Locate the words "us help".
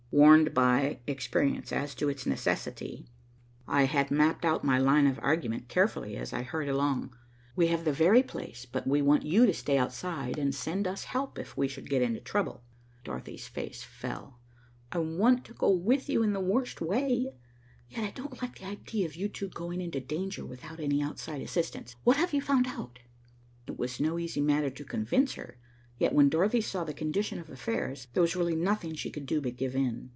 10.85-11.39